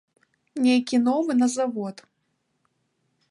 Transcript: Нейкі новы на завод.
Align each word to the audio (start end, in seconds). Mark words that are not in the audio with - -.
Нейкі 0.65 0.95
новы 1.07 1.31
на 1.43 1.47
завод. 1.57 1.95